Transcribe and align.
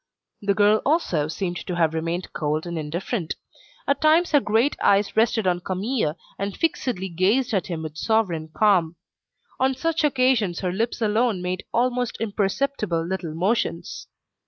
The 0.41 0.55
girl 0.55 0.81
also 0.83 1.27
seemed 1.27 1.57
to 1.57 1.75
have 1.75 1.93
remained 1.93 2.33
cold 2.33 2.65
and 2.65 2.75
indifferent. 2.75 3.35
At 3.87 4.01
times 4.01 4.31
her 4.31 4.39
great 4.39 4.75
eyes 4.81 5.15
rested 5.15 5.45
on 5.45 5.59
Camille 5.61 6.17
and 6.39 6.57
fixedly 6.57 7.07
gazed 7.07 7.53
at 7.53 7.67
him 7.67 7.83
with 7.83 7.97
sovereign 7.99 8.49
calm. 8.51 8.95
On 9.59 9.75
such 9.75 10.03
occasions 10.03 10.61
her 10.61 10.71
lips 10.73 11.03
alone 11.03 11.39
made 11.43 11.65
almost 11.71 12.17
imperceptible 12.19 13.05
little 13.05 13.35
motions. 13.35 14.07